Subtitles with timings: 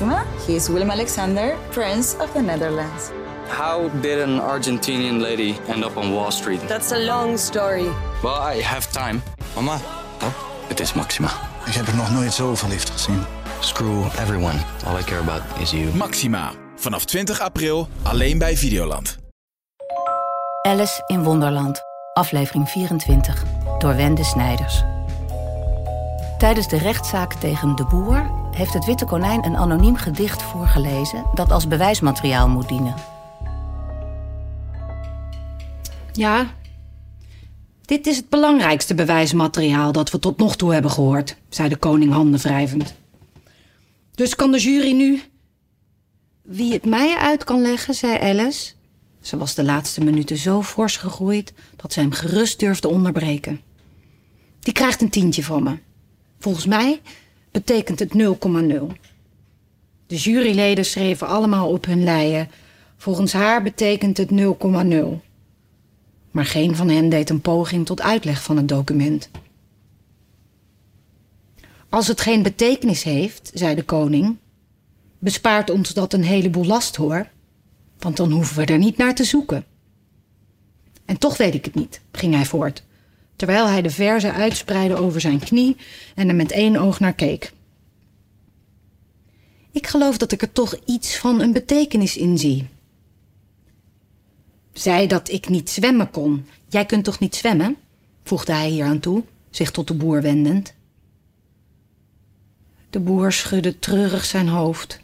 [0.00, 0.24] Maxima.
[0.46, 3.10] He is Willem Alexander, Prince of the Netherlands.
[3.48, 6.60] How did an Argentinian lady end up on Wall Street?
[6.68, 7.88] That's a long story.
[8.22, 9.22] Well, I have time.
[9.54, 9.78] Mama,
[10.22, 10.32] Oh,
[10.68, 11.28] het is Maxima.
[11.66, 13.24] ik heb er nog nooit zo verliefd gezien.
[13.60, 14.58] Screw everyone.
[14.86, 15.94] All I care about is you.
[15.94, 16.50] Maxima.
[16.76, 19.16] Vanaf 20 april alleen bij Videoland.
[20.62, 21.80] Alice in Wonderland,
[22.14, 23.42] aflevering 24,
[23.78, 24.82] door Wende Snijders.
[26.38, 31.50] Tijdens de rechtszaak tegen de boer heeft het Witte Konijn een anoniem gedicht voorgelezen dat
[31.50, 32.94] als bewijsmateriaal moet dienen.
[36.12, 36.54] Ja,
[37.80, 42.12] dit is het belangrijkste bewijsmateriaal dat we tot nog toe hebben gehoord, zei de koning
[42.12, 42.94] handen wrijvend.
[44.14, 45.22] Dus kan de jury nu.
[46.42, 48.72] Wie het mij uit kan leggen, zei Alice.
[49.20, 53.60] Ze was de laatste minuten zo fors gegroeid dat ze hem gerust durfde onderbreken.
[54.60, 55.78] Die krijgt een tientje van me.
[56.38, 57.00] Volgens mij
[57.50, 58.18] betekent het 0,0.
[60.06, 62.48] De juryleden schreven allemaal op hun leien.
[62.96, 65.26] Volgens haar betekent het 0,0.
[66.30, 69.30] Maar geen van hen deed een poging tot uitleg van het document.
[71.88, 74.36] Als het geen betekenis heeft, zei de koning,
[75.18, 77.28] bespaart ons dat een heleboel last hoor,
[77.98, 79.64] want dan hoeven we er niet naar te zoeken.
[81.04, 82.84] En toch weet ik het niet, ging hij voort,
[83.38, 85.76] terwijl hij de verzen uitspreidde over zijn knie
[86.14, 87.52] en er met één oog naar keek.
[89.70, 92.68] Ik geloof dat ik er toch iets van een betekenis in zie.
[94.72, 96.46] Zei dat ik niet zwemmen kon.
[96.68, 97.76] Jij kunt toch niet zwemmen?
[98.22, 100.74] voegde hij hier aan toe, zich tot de boer wendend.
[102.90, 105.00] De boer schudde treurig zijn hoofd.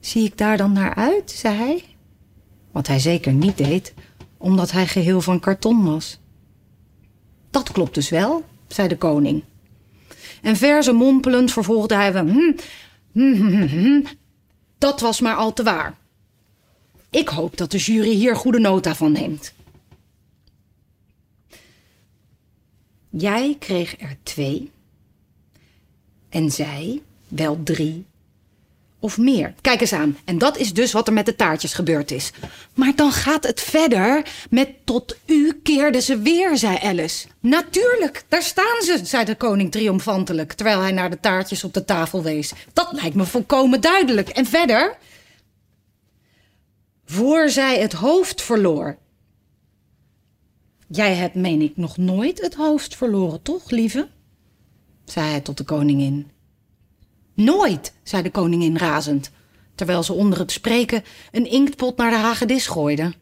[0.00, 1.30] Zie ik daar dan naar uit?
[1.30, 1.84] zei hij.
[2.70, 3.94] Wat hij zeker niet deed,
[4.36, 6.18] omdat hij geheel van karton was.
[7.50, 9.42] Dat klopt dus wel, zei de koning.
[10.42, 12.28] En verzen mompelend vervolgde hij van...
[12.28, 12.52] Hm,
[13.12, 14.02] hm, hm.
[14.78, 15.96] Dat was maar al te waar.
[17.10, 19.54] Ik hoop dat de jury hier goede nota van neemt.
[23.10, 24.70] Jij kreeg er twee.
[26.28, 28.06] En zij wel drie.
[29.00, 29.54] Of meer.
[29.60, 30.18] Kijk eens aan.
[30.24, 32.30] En dat is dus wat er met de taartjes gebeurd is.
[32.74, 37.26] Maar dan gaat het verder met tot u keerde ze weer, zei Alice.
[37.40, 40.52] Natuurlijk, daar staan ze, zei de koning triomfantelijk...
[40.52, 42.52] terwijl hij naar de taartjes op de tafel wees.
[42.72, 44.28] Dat lijkt me volkomen duidelijk.
[44.28, 44.96] En verder...
[47.04, 48.98] Voor zij het hoofd verloor.
[50.88, 54.08] Jij hebt, meen ik, nog nooit het hoofd verloren, toch, lieve?
[55.04, 56.30] zei hij tot de koningin.
[57.44, 59.30] Nooit, zei de koningin razend,
[59.74, 63.12] terwijl ze onder het spreken een inktpot naar de hagedis gooide.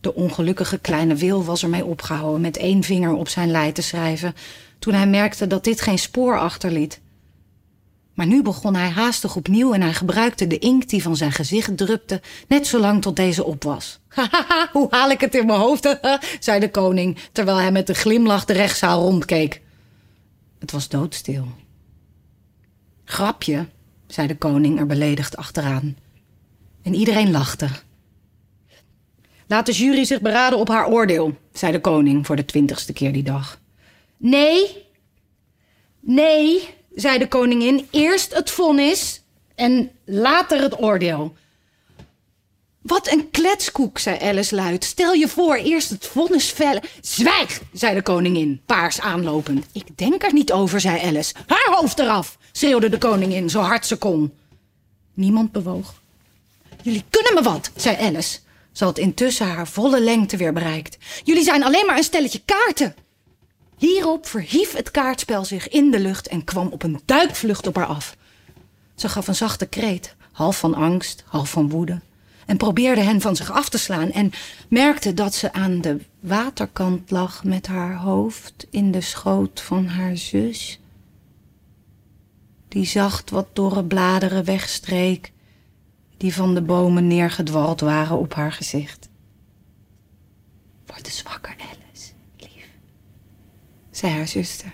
[0.00, 4.34] De ongelukkige kleine Wil was ermee opgehouden met één vinger op zijn lei te schrijven,
[4.78, 7.00] toen hij merkte dat dit geen spoor achterliet.
[8.14, 11.76] Maar nu begon hij haastig opnieuw en hij gebruikte de inkt die van zijn gezicht
[11.76, 13.98] drupte, net zolang tot deze op was.
[14.08, 15.98] Hahaha, hoe haal ik het in mijn hoofd?
[16.40, 19.62] zei de koning, terwijl hij met een glimlach de rechtszaal rondkeek.
[20.58, 21.46] Het was doodstil.
[23.08, 23.66] Grapje,
[24.06, 25.96] zei de koning er beledigd achteraan.
[26.82, 27.68] En iedereen lachte.
[29.46, 33.12] Laat de jury zich beraden op haar oordeel, zei de koning voor de twintigste keer
[33.12, 33.60] die dag.
[34.16, 34.86] Nee,
[36.00, 39.22] nee, zei de koningin, eerst het vonnis
[39.54, 41.36] en later het oordeel.
[42.86, 44.84] Wat een kletskoek, zei Alice luid.
[44.84, 46.82] Stel je voor, eerst het vonnis vellen.
[47.00, 49.66] Zwijg, zei de koningin, paars aanlopend.
[49.72, 51.34] Ik denk er niet over, zei Alice.
[51.46, 54.32] Haar hoofd eraf, schreeuwde de koningin zo hard ze kon.
[55.14, 55.94] Niemand bewoog.
[56.82, 58.38] Jullie kunnen me wat, zei Alice.
[58.72, 60.98] Ze had intussen haar volle lengte weer bereikt.
[61.24, 62.94] Jullie zijn alleen maar een stelletje kaarten.
[63.76, 67.86] Hierop verhief het kaartspel zich in de lucht en kwam op een duikvlucht op haar
[67.86, 68.16] af.
[68.94, 72.00] Ze gaf een zachte kreet, half van angst, half van woede,
[72.46, 74.30] en probeerde hen van zich af te slaan en
[74.68, 80.16] merkte dat ze aan de waterkant lag met haar hoofd in de schoot van haar
[80.16, 80.80] zus,
[82.68, 85.32] die zacht wat dorre bladeren wegstreek,
[86.16, 89.08] die van de bomen neergedwald waren op haar gezicht.
[90.86, 92.68] Word eens wakker, Alice, lief,
[93.90, 94.72] zei haar zuster.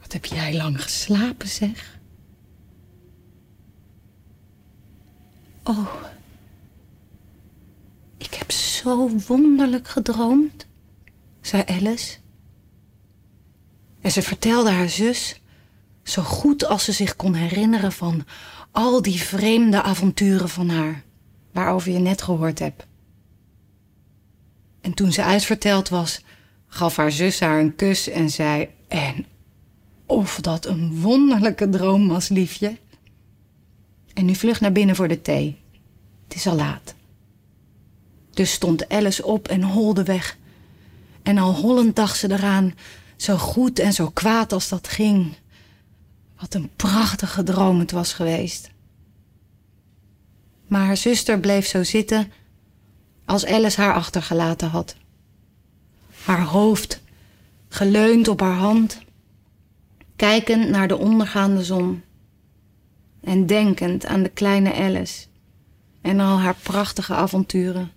[0.00, 2.00] Wat heb jij lang geslapen, zeg?
[5.64, 5.94] Oh,
[8.18, 10.66] ik heb zo wonderlijk gedroomd,
[11.40, 12.16] zei Alice.
[14.00, 15.40] En ze vertelde haar zus,
[16.02, 18.24] zo goed als ze zich kon herinneren van
[18.70, 21.02] al die vreemde avonturen van haar,
[21.52, 22.86] waarover je net gehoord hebt.
[24.80, 26.24] En toen ze uitverteld was,
[26.66, 29.26] gaf haar zus haar een kus en zei: En
[30.06, 32.76] Of dat een wonderlijke droom was, liefje.
[34.14, 35.60] En nu vlug naar binnen voor de thee.
[36.24, 36.94] Het is al laat.
[38.30, 40.36] Dus stond Alice op en holde weg.
[41.22, 42.74] En al hollend dacht ze eraan,
[43.16, 45.36] zo goed en zo kwaad als dat ging.
[46.40, 48.70] Wat een prachtige droom het was geweest.
[50.66, 52.32] Maar haar zuster bleef zo zitten
[53.24, 54.96] als Alice haar achtergelaten had.
[56.24, 57.00] Haar hoofd
[57.68, 58.98] geleund op haar hand,
[60.16, 62.02] kijkend naar de ondergaande zon
[63.22, 65.26] en denkend aan de kleine Alice
[66.00, 67.90] en al haar prachtige avonturen.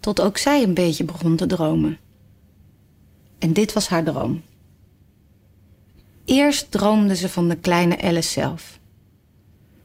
[0.00, 1.98] Tot ook zij een beetje begon te dromen.
[3.38, 4.42] En dit was haar droom.
[6.24, 8.78] Eerst droomde ze van de kleine Alice zelf.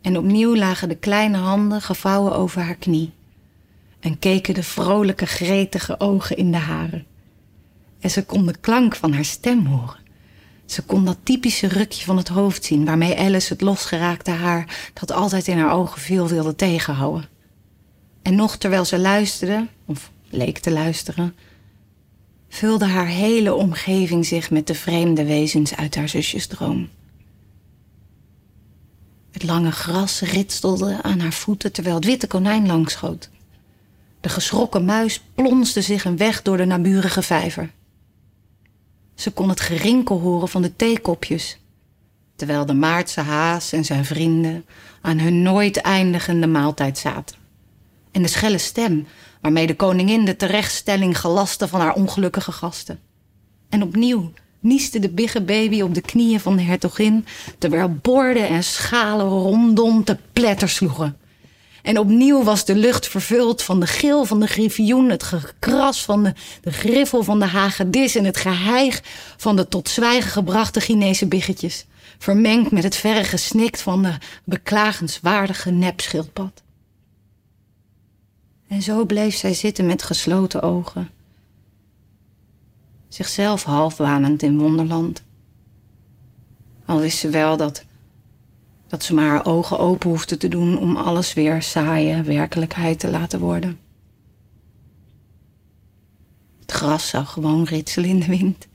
[0.00, 3.12] En opnieuw lagen de kleine handen gevouwen over haar knie.
[4.00, 7.06] En keken de vrolijke, gretige ogen in de haren.
[8.00, 10.06] En ze kon de klank van haar stem horen.
[10.68, 15.12] Ze kon dat typische rukje van het hoofd zien waarmee Alice het losgeraakte haar dat
[15.12, 17.28] altijd in haar ogen veel wilde tegenhouden.
[18.22, 21.34] En nog terwijl ze luisterde, of leek te luisteren,
[22.48, 26.88] vulde haar hele omgeving zich met de vreemde wezens uit haar zusjesdroom.
[29.30, 33.30] Het lange gras ritstelde aan haar voeten terwijl het witte konijn langschoot.
[34.20, 37.70] De geschrokken muis plonsde zich een weg door de naburige vijver.
[39.18, 41.58] Ze kon het gerinkel horen van de theekopjes,
[42.36, 44.64] terwijl de Maartse haas en zijn vrienden
[45.00, 47.36] aan hun nooit eindigende maaltijd zaten.
[48.10, 49.06] En de schelle stem
[49.40, 53.00] waarmee de koningin de terechtstelling gelaste van haar ongelukkige gasten.
[53.68, 57.26] En opnieuw nieste de bigge baby op de knieën van de hertogin,
[57.58, 61.16] terwijl borden en schalen rondom te pletter sloegen.
[61.88, 66.22] En opnieuw was de lucht vervuld van de gil van de griffioen, het gekras van
[66.22, 69.02] de, de griffel van de hagedis en het geheig
[69.36, 71.86] van de tot zwijgen gebrachte Chinese biggetjes,
[72.18, 74.12] vermengd met het verre gesnikt van de
[74.44, 76.62] beklagenswaardige nepschildpad.
[78.66, 81.10] En zo bleef zij zitten met gesloten ogen,
[83.08, 85.22] zichzelf half wanend in wonderland.
[86.84, 87.84] Al wist ze wel dat
[88.88, 93.10] dat ze maar haar ogen open hoefde te doen om alles weer saaie werkelijkheid te
[93.10, 93.78] laten worden.
[96.60, 98.66] Het gras zou gewoon ritselen in de wind.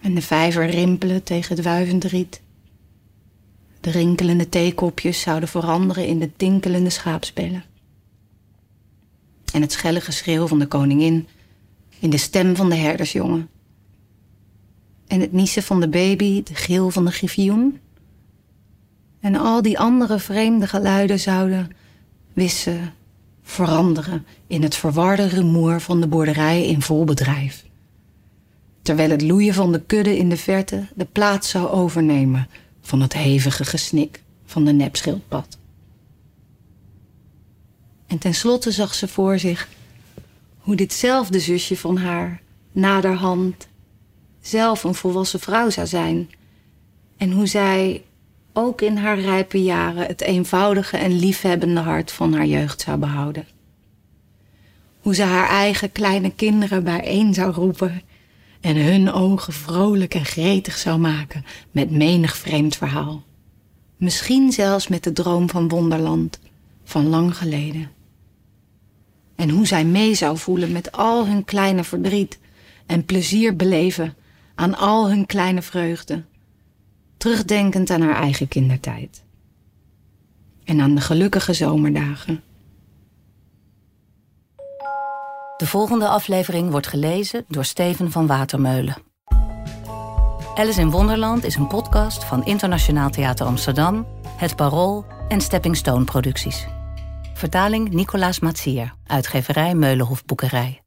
[0.00, 2.42] En de vijver rimpelen tegen het wuivend riet.
[3.80, 7.64] De rinkelende theekopjes zouden veranderen in de tinkelende schaapsbellen.
[9.52, 11.28] En het schelle geschreeuw van de koningin
[11.98, 13.48] in de stem van de herdersjongen.
[15.06, 17.78] En het niezen van de baby, de gil van de griffioen
[19.24, 21.70] en al die andere vreemde geluiden zouden
[22.32, 22.94] wissen,
[23.42, 27.64] veranderen in het verwarde rumoer van de boerderij in vol bedrijf.
[28.82, 32.48] Terwijl het loeien van de kudde in de verte de plaats zou overnemen
[32.80, 35.58] van het hevige gesnik van de nepschildpad.
[38.06, 39.68] En tenslotte zag ze voor zich
[40.58, 42.40] hoe ditzelfde zusje van haar
[42.72, 43.68] naderhand
[44.40, 46.30] zelf een volwassen vrouw zou zijn
[47.16, 48.02] en hoe zij
[48.56, 53.46] ook in haar rijpe jaren het eenvoudige en liefhebbende hart van haar jeugd zou behouden.
[55.00, 58.02] Hoe ze haar eigen kleine kinderen bijeen zou roepen
[58.60, 63.22] en hun ogen vrolijk en gretig zou maken met menig vreemd verhaal.
[63.96, 66.38] Misschien zelfs met de droom van Wonderland
[66.84, 67.90] van lang geleden.
[69.36, 72.38] En hoe zij mee zou voelen met al hun kleine verdriet
[72.86, 74.14] en plezier beleven
[74.54, 76.26] aan al hun kleine vreugden
[77.24, 79.24] terugdenkend aan haar eigen kindertijd.
[80.64, 82.42] En aan de gelukkige zomerdagen.
[85.56, 88.96] De volgende aflevering wordt gelezen door Steven van Watermeulen.
[90.54, 96.04] Alice in Wonderland is een podcast van Internationaal Theater Amsterdam, Het Parool en Stepping Stone
[96.04, 96.66] Producties.
[97.34, 100.82] Vertaling Nicolaas Matsier, uitgeverij Meulenhof Boekerij.